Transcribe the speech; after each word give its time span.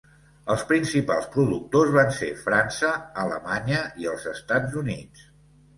Els 0.53 0.61
principals 0.69 1.27
productors 1.35 1.93
van 1.97 2.11
ser 2.21 2.31
França, 2.47 2.91
Alemanya 3.27 3.87
i 4.05 4.13
els 4.15 4.29
Estats 4.37 4.85
Units. 4.85 5.33